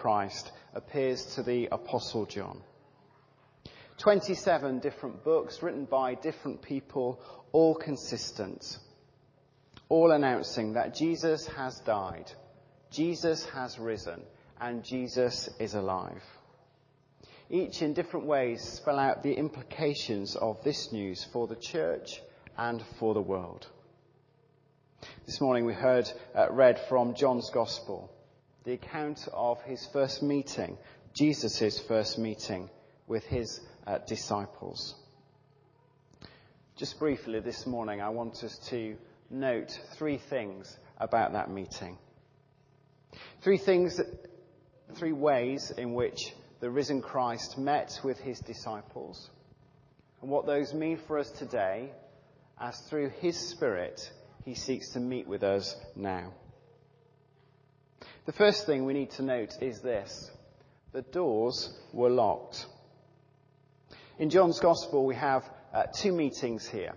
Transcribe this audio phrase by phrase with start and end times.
[0.00, 2.62] Christ appears to the Apostle John.
[3.98, 7.20] 27 different books written by different people,
[7.52, 8.78] all consistent,
[9.90, 12.32] all announcing that Jesus has died,
[12.90, 14.22] Jesus has risen,
[14.58, 16.22] and Jesus is alive.
[17.50, 22.22] Each in different ways spell out the implications of this news for the church
[22.56, 23.66] and for the world.
[25.26, 28.10] This morning we heard uh, read from John's Gospel,
[28.70, 30.78] the account of his first meeting,
[31.12, 32.70] Jesus' first meeting
[33.08, 34.94] with his uh, disciples.
[36.76, 38.96] Just briefly this morning, I want us to
[39.28, 41.98] note three things about that meeting.
[43.42, 44.00] Three things,
[44.94, 49.30] three ways in which the risen Christ met with his disciples,
[50.22, 51.90] and what those mean for us today
[52.60, 54.00] as through his Spirit
[54.44, 56.32] he seeks to meet with us now.
[58.30, 60.30] The first thing we need to note is this
[60.92, 62.64] the doors were locked.
[64.20, 65.42] In John's Gospel, we have
[65.74, 66.92] uh, two meetings here.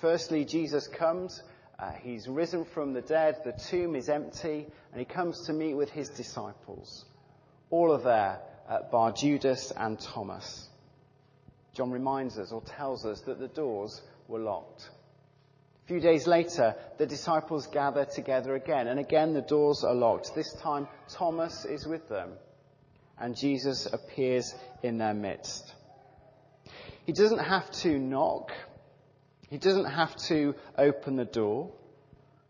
[0.00, 1.42] Firstly, Jesus comes,
[1.80, 5.74] uh, he's risen from the dead, the tomb is empty, and he comes to meet
[5.74, 7.04] with his disciples.
[7.70, 10.68] All are there, uh, bar Judas and Thomas.
[11.74, 14.88] John reminds us or tells us that the doors were locked.
[15.86, 20.34] A few days later, the disciples gather together again, and again the doors are locked.
[20.34, 22.32] This time, Thomas is with them,
[23.20, 25.72] and Jesus appears in their midst.
[27.04, 28.50] He doesn't have to knock.
[29.48, 31.70] He doesn't have to open the door.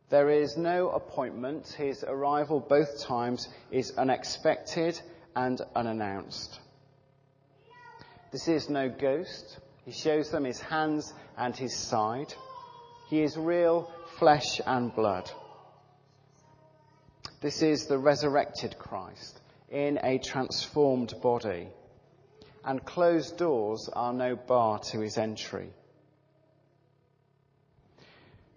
[0.08, 1.68] There is no appointment.
[1.76, 4.98] His arrival both times is unexpected
[5.34, 6.58] and unannounced.
[8.32, 9.58] This is no ghost.
[9.84, 12.32] He shows them his hands and his side.
[13.08, 15.30] He is real flesh and blood.
[17.40, 19.40] This is the resurrected Christ
[19.70, 21.68] in a transformed body
[22.66, 25.70] and closed doors are no bar to his entry.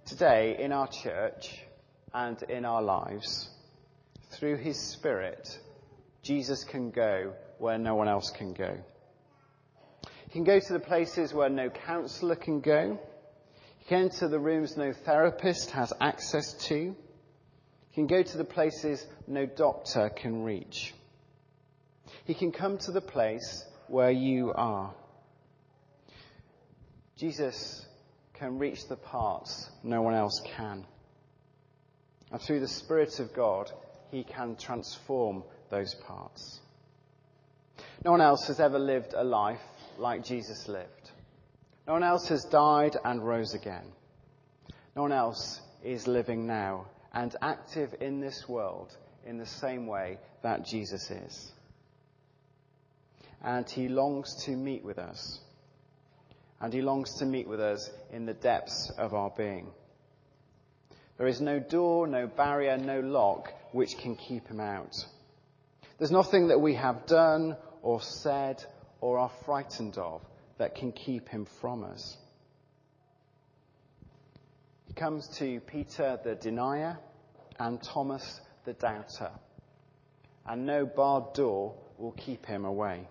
[0.06, 1.64] Today, in our church
[2.12, 3.48] and in our lives,
[4.32, 5.48] through his Spirit,
[6.24, 8.80] Jesus can go where no one else can go.
[10.26, 13.00] He can go to the places where no counselor can go.
[13.80, 16.96] He can enter the rooms no therapist has access to.
[17.90, 20.94] He can go to the places no doctor can reach.
[22.26, 24.94] He can come to the place where you are.
[27.18, 27.86] Jesus
[28.34, 30.86] can reach the parts no one else can.
[32.32, 33.72] And through the Spirit of God,
[34.12, 36.60] He can transform those parts.
[38.06, 39.62] No one else has ever lived a life
[39.98, 40.99] like Jesus lived.
[41.88, 43.86] No one else has died and rose again.
[44.96, 48.96] No one else is living now and active in this world
[49.26, 51.52] in the same way that Jesus is
[53.42, 55.40] and he longs to meet with us.
[56.62, 59.68] And he longs to meet with us in the depths of our being.
[61.18, 64.96] There is no door, no barrier, no lock which can keep him out.
[65.98, 68.64] There's nothing that we have done or said
[69.00, 70.22] or are frightened of
[70.60, 72.18] that can keep him from us.
[74.88, 77.00] He comes to Peter the denier
[77.58, 79.32] and Thomas the doubter,
[80.46, 83.08] and no barred door will keep him away.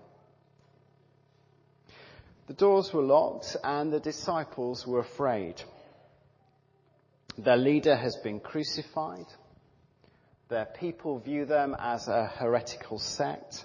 [2.47, 5.61] The doors were locked and the disciples were afraid.
[7.37, 9.27] Their leader has been crucified.
[10.49, 13.65] Their people view them as a heretical sect.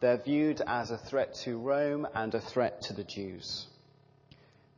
[0.00, 3.66] They're viewed as a threat to Rome and a threat to the Jews.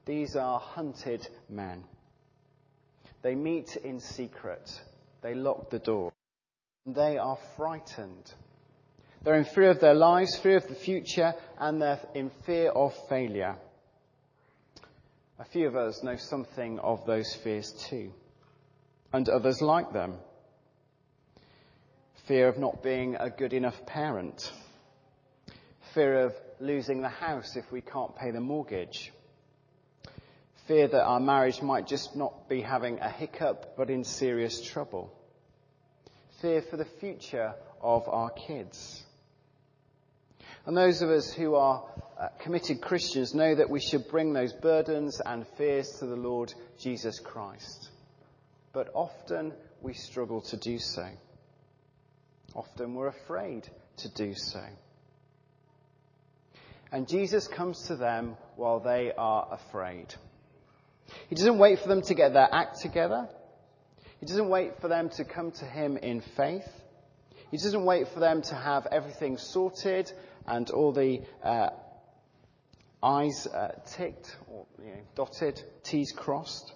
[0.04, 1.84] These are hunted men.
[3.22, 4.80] They meet in secret.
[5.22, 6.12] They lock the door.
[6.86, 8.32] They are frightened.
[9.22, 12.94] They're in fear of their lives, fear of the future, and they're in fear of
[13.08, 13.56] failure.
[15.40, 18.12] A few of us know something of those fears too,
[19.12, 20.14] and others like them.
[22.26, 24.53] Fear of not being a good enough parent.
[25.94, 29.12] Fear of losing the house if we can't pay the mortgage.
[30.66, 35.12] Fear that our marriage might just not be having a hiccup, but in serious trouble.
[36.42, 39.02] Fear for the future of our kids.
[40.66, 41.82] And those of us who are
[42.20, 46.52] uh, committed Christians know that we should bring those burdens and fears to the Lord
[46.78, 47.88] Jesus Christ.
[48.74, 51.08] But often we struggle to do so.
[52.54, 53.68] Often we're afraid
[53.98, 54.62] to do so.
[56.90, 60.14] And Jesus comes to them while they are afraid.
[61.28, 63.28] He doesn't wait for them to get their act together.
[64.20, 66.68] He doesn't wait for them to come to him in faith.
[67.50, 70.10] He doesn't wait for them to have everything sorted
[70.46, 71.70] and all the uh,
[73.02, 76.72] I's uh, ticked or you know, dotted, T's crossed.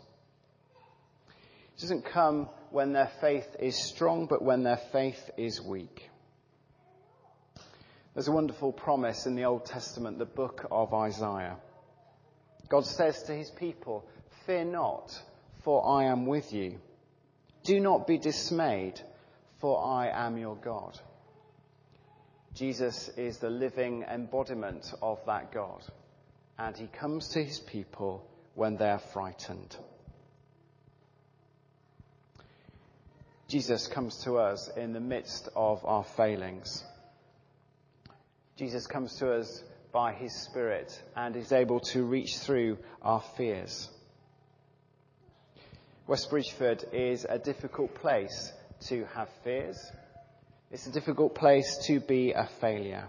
[1.75, 6.09] He doesn't come when their faith is strong, but when their faith is weak.
[8.15, 11.57] There's a wonderful promise in the Old Testament, the book of Isaiah.
[12.69, 14.05] God says to his people,
[14.45, 15.19] Fear not,
[15.65, 16.79] for I am with you.
[17.65, 19.01] Do not be dismayed,
[19.61, 20.99] for I am your God.
[22.55, 25.83] Jesus is the living embodiment of that God,
[26.59, 29.75] and he comes to his people when they are frightened.
[33.49, 36.85] Jesus comes to us in the midst of our failings.
[38.63, 39.61] Jesus comes to us
[39.93, 43.91] by his Spirit and is able to reach through our fears.
[46.07, 49.85] West Bridgford is a difficult place to have fears.
[50.71, 53.09] It's a difficult place to be a failure.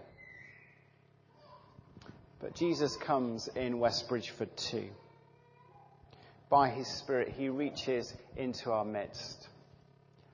[2.42, 4.90] But Jesus comes in West Bridgford too.
[6.50, 9.48] By his Spirit, he reaches into our midst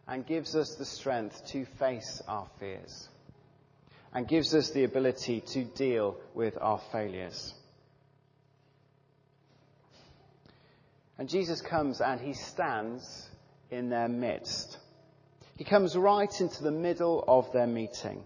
[0.08, 3.10] and gives us the strength to face our fears
[4.14, 7.54] and gives us the ability to deal with our failures.
[11.18, 13.28] And Jesus comes and he stands
[13.70, 14.78] in their midst.
[15.58, 18.24] He comes right into the middle of their meeting.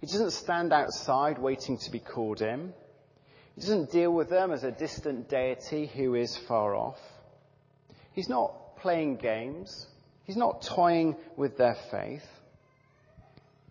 [0.00, 2.72] He doesn't stand outside waiting to be called in.
[3.56, 7.00] He doesn't deal with them as a distant deity who is far off.
[8.12, 9.88] He's not playing games.
[10.22, 12.26] He's not toying with their faith.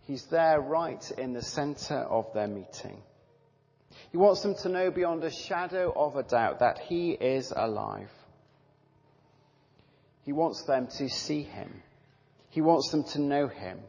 [0.08, 3.02] He's there right in the center of their meeting.
[4.10, 8.10] He wants them to know beyond a shadow of a doubt that He is alive.
[10.24, 11.82] He wants them to see Him.
[12.48, 13.80] He wants them to know Him.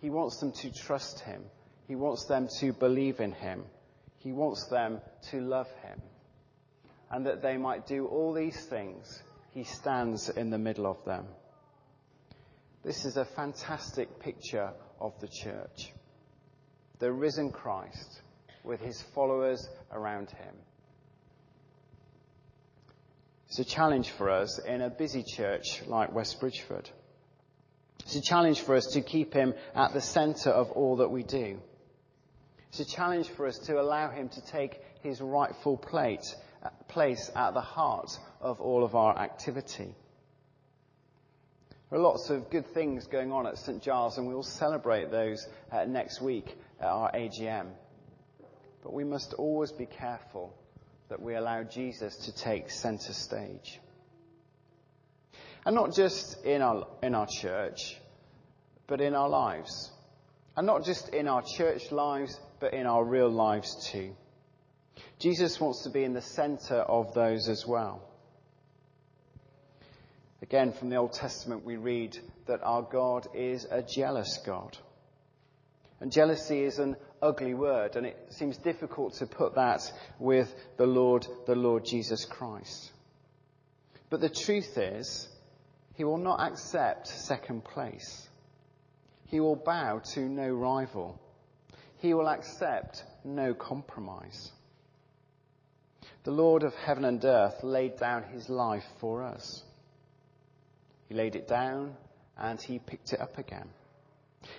[0.00, 1.44] He wants them to trust Him.
[1.86, 3.62] He wants them to believe in Him.
[4.18, 5.00] He wants them
[5.30, 6.02] to love Him.
[7.12, 9.22] And that they might do all these things,
[9.54, 11.26] He stands in the middle of them.
[12.82, 15.92] This is a fantastic picture of the church.
[16.98, 18.20] The risen Christ
[18.64, 20.54] with his followers around him.
[23.48, 26.88] It's a challenge for us in a busy church like West Bridgford.
[28.00, 31.22] It's a challenge for us to keep him at the centre of all that we
[31.22, 31.58] do.
[32.68, 36.24] It's a challenge for us to allow him to take his rightful plate,
[36.86, 39.94] place at the heart of all of our activity.
[41.90, 45.10] There are lots of good things going on at St Giles, and we will celebrate
[45.10, 47.66] those uh, next week at our AGM.
[48.84, 50.54] But we must always be careful
[51.08, 53.80] that we allow Jesus to take centre stage.
[55.66, 57.96] And not just in our, in our church,
[58.86, 59.90] but in our lives.
[60.56, 64.14] And not just in our church lives, but in our real lives too.
[65.18, 68.09] Jesus wants to be in the centre of those as well.
[70.42, 72.16] Again, from the Old Testament, we read
[72.46, 74.76] that our God is a jealous God.
[76.00, 79.82] And jealousy is an ugly word, and it seems difficult to put that
[80.18, 82.90] with the Lord, the Lord Jesus Christ.
[84.08, 85.28] But the truth is,
[85.94, 88.26] he will not accept second place.
[89.26, 91.20] He will bow to no rival.
[91.98, 94.50] He will accept no compromise.
[96.24, 99.62] The Lord of heaven and earth laid down his life for us.
[101.10, 101.96] He laid it down
[102.38, 103.68] and he picked it up again.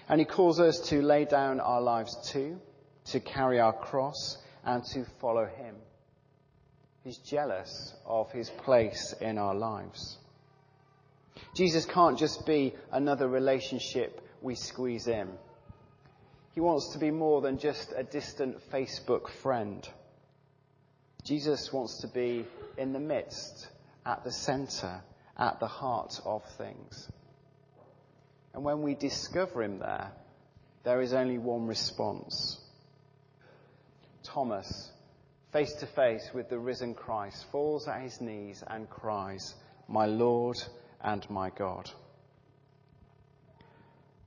[0.10, 2.60] And he calls us to lay down our lives too,
[3.06, 5.76] to carry our cross and to follow him.
[7.06, 10.18] He's jealous of his place in our lives.
[11.56, 15.30] Jesus can't just be another relationship we squeeze in.
[16.54, 19.88] He wants to be more than just a distant Facebook friend.
[21.24, 22.46] Jesus wants to be
[22.78, 23.70] in the midst,
[24.06, 25.02] at the center,
[25.42, 27.10] at the heart of things.
[28.54, 30.12] And when we discover him there,
[30.84, 32.60] there is only one response.
[34.24, 34.92] Thomas,
[35.52, 39.56] face to face with the risen Christ, falls at his knees and cries,
[39.88, 40.58] My Lord
[41.02, 41.90] and my God.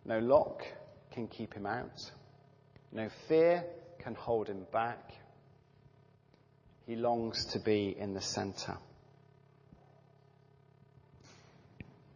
[0.05, 0.65] No lock
[1.13, 2.11] can keep him out.
[2.91, 3.65] No fear
[4.01, 5.13] can hold him back.
[6.87, 8.77] He longs to be in the center.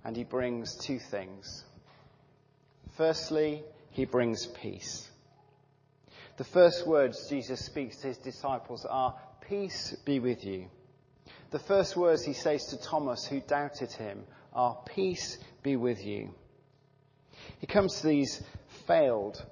[0.09, 1.65] And he brings two things.
[2.97, 5.07] Firstly, he brings peace.
[6.39, 9.15] The first words Jesus speaks to his disciples are,
[9.47, 10.71] Peace be with you.
[11.51, 14.25] The first words he says to Thomas, who doubted him,
[14.55, 16.31] are, Peace be with you.
[17.59, 18.43] He comes to these
[18.87, 19.45] failed,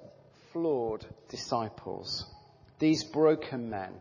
[0.53, 2.25] flawed disciples,
[2.79, 3.93] these broken men,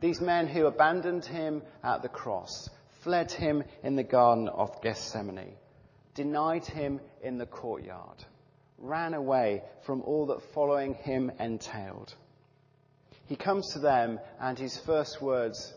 [0.00, 2.70] these men who abandoned him at the cross,
[3.00, 5.56] fled him in the Garden of Gethsemane,
[6.14, 8.24] denied him in the courtyard,
[8.78, 12.14] ran away from all that following him entailed.
[13.26, 15.72] He comes to them, and his first words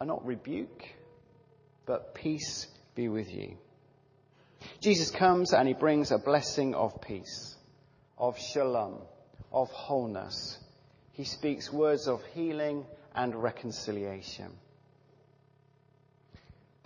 [0.00, 0.84] are not rebuke,
[1.86, 3.56] but peace be with you.
[4.80, 7.56] Jesus comes and he brings a blessing of peace,
[8.18, 8.98] of shalom,
[9.52, 10.58] of wholeness.
[11.12, 14.52] He speaks words of healing and reconciliation.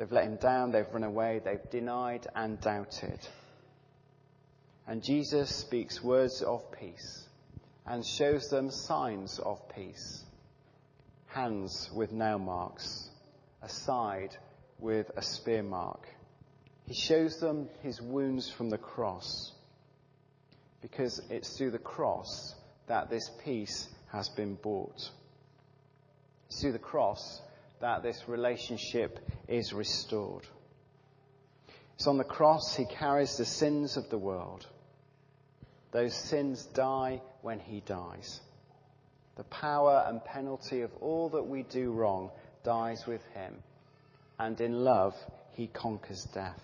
[0.01, 3.19] They've let him down, they've run away, they've denied and doubted.
[4.87, 7.29] And Jesus speaks words of peace
[7.85, 10.25] and shows them signs of peace.
[11.27, 13.11] Hands with nail marks,
[13.61, 14.35] a side
[14.79, 16.09] with a spear mark.
[16.87, 19.53] He shows them his wounds from the cross
[20.81, 22.55] because it's through the cross
[22.87, 25.11] that this peace has been bought.
[26.47, 27.43] It's through the cross
[27.81, 29.19] that this relationship
[29.49, 30.47] is restored.
[31.97, 34.67] It's on the cross he carries the sins of the world.
[35.93, 38.41] Those sins die when he dies.
[39.37, 42.31] The power and penalty of all that we do wrong
[42.63, 43.63] dies with him.
[44.39, 45.15] And in love,
[45.55, 46.61] he conquers death.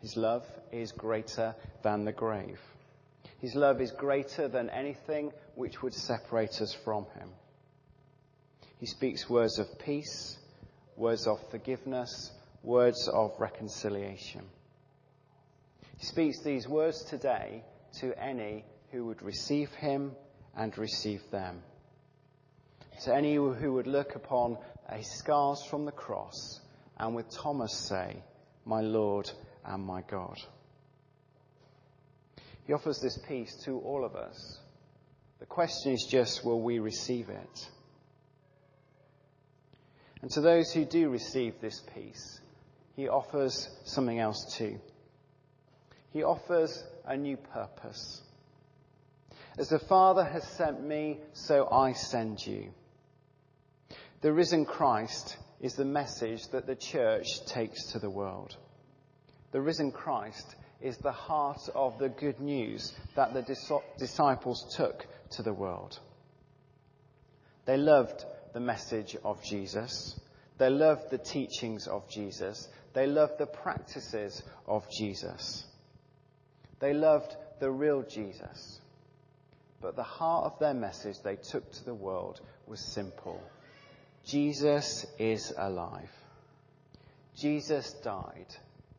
[0.00, 2.60] His love is greater than the grave.
[3.40, 7.30] His love is greater than anything which would separate us from him.
[8.78, 10.38] He speaks words of peace,
[10.96, 12.30] words of forgiveness,
[12.62, 14.42] words of reconciliation.
[15.98, 17.64] He speaks these words today
[18.00, 20.12] to any who would receive him
[20.56, 21.62] and receive them.
[23.04, 24.58] To any who would look upon
[24.92, 26.60] his scars from the cross
[26.98, 28.22] and with Thomas say,
[28.64, 29.30] My Lord
[29.64, 30.36] and my God.
[32.64, 34.60] He offers this peace to all of us.
[35.40, 37.70] The question is just, will we receive it?
[40.20, 42.40] And to those who do receive this peace,
[42.96, 44.80] he offers something else too.
[46.12, 48.22] He offers a new purpose.
[49.58, 52.70] As the Father has sent me, so I send you.
[54.20, 58.56] The risen Christ is the message that the church takes to the world.
[59.52, 63.44] The risen Christ is the heart of the good news that the
[63.98, 65.98] disciples took to the world.
[67.64, 68.24] They loved
[68.58, 70.18] the message of Jesus.
[70.58, 72.66] They loved the teachings of Jesus.
[72.92, 75.64] They loved the practices of Jesus.
[76.80, 78.80] They loved the real Jesus.
[79.80, 83.40] But the heart of their message they took to the world was simple
[84.26, 86.10] Jesus is alive.
[87.36, 88.52] Jesus died.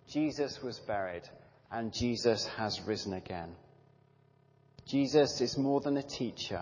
[0.07, 1.23] Jesus was buried.
[1.69, 3.53] And Jesus has risen again.
[4.85, 6.61] Jesus is more than a teacher,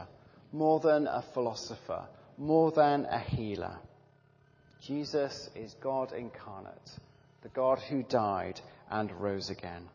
[0.52, 3.78] more than a philosopher, more than a healer.
[4.82, 6.92] Jesus is God incarnate,
[7.42, 9.90] the God who died and rose again.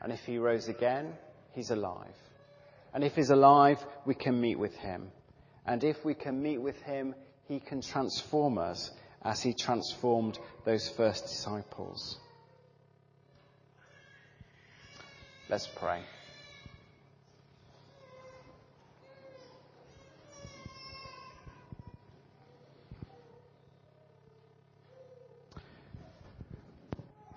[0.00, 1.12] And if he rose again,
[1.52, 2.14] he's alive.
[2.94, 5.10] And if he's alive, we can meet with him.
[5.66, 7.14] And if we can meet with him,
[7.46, 8.90] he can transform us
[9.22, 12.18] as he transformed those first disciples.
[15.48, 16.02] Let's pray.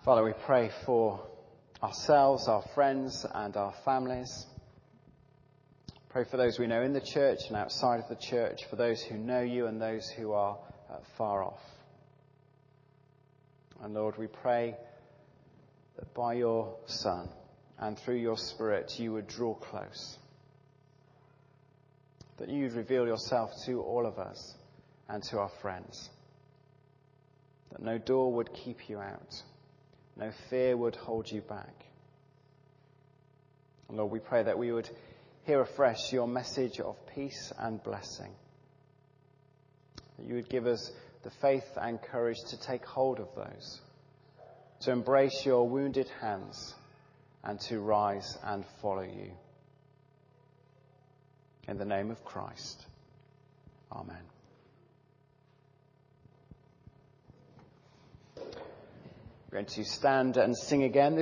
[0.03, 1.19] Father, we pray for
[1.83, 4.47] ourselves, our friends, and our families.
[6.09, 8.99] Pray for those we know in the church and outside of the church, for those
[9.03, 10.57] who know you and those who are
[10.89, 11.61] uh, far off.
[13.83, 14.75] And Lord, we pray
[15.97, 17.29] that by your Son
[17.77, 20.17] and through your Spirit you would draw close.
[22.39, 24.55] That you would reveal yourself to all of us
[25.07, 26.09] and to our friends.
[27.71, 29.43] That no door would keep you out.
[30.21, 31.73] No fear would hold you back.
[33.89, 34.87] Lord, we pray that we would
[35.45, 38.31] hear afresh your message of peace and blessing.
[40.17, 40.91] That you would give us
[41.23, 43.81] the faith and courage to take hold of those,
[44.81, 46.75] to embrace your wounded hands,
[47.43, 49.31] and to rise and follow you.
[51.67, 52.85] In the name of Christ.
[53.91, 54.30] Amen.
[59.51, 61.21] We're going to stand and sing again.